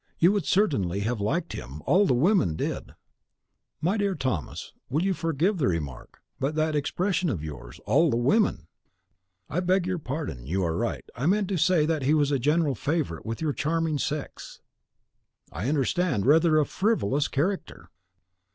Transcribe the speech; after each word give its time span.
You 0.17 0.31
would 0.31 0.47
certainly 0.47 1.01
have 1.01 1.21
liked 1.21 1.53
him, 1.53 1.83
all 1.85 2.07
the 2.07 2.15
women 2.15 2.55
did." 2.55 2.95
"My 3.81 3.97
dear 3.97 4.15
Thomas, 4.15 4.73
you 4.89 4.97
will 5.09 5.13
forgive 5.13 5.59
the 5.59 5.67
remark, 5.67 6.23
but 6.39 6.55
that 6.55 6.75
expression 6.75 7.29
of 7.29 7.43
yours, 7.43 7.79
'all 7.85 8.09
the 8.09 8.17
WOMEN'" 8.17 8.65
"I 9.47 9.59
beg 9.59 9.85
your 9.85 9.99
pardon, 9.99 10.47
you 10.47 10.63
are 10.63 10.75
right. 10.75 11.05
I 11.15 11.27
meant 11.27 11.49
to 11.49 11.57
say 11.57 11.85
that 11.85 12.01
he 12.01 12.15
was 12.15 12.31
a 12.31 12.39
general 12.39 12.73
favourite 12.73 13.27
with 13.27 13.41
your 13.41 13.53
charming 13.53 13.99
sex." 13.99 14.59
"I 15.51 15.69
understand, 15.69 16.25
rather 16.25 16.57
a 16.57 16.65
frivolous 16.65 17.27
character." 17.27 17.91